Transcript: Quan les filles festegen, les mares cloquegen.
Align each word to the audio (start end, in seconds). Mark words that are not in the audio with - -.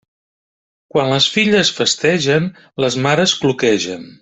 Quan 0.95 1.11
les 1.15 1.27
filles 1.35 1.71
festegen, 1.81 2.49
les 2.85 2.99
mares 3.09 3.37
cloquegen. 3.45 4.11